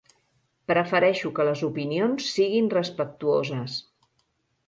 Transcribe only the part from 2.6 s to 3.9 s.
respectuoses.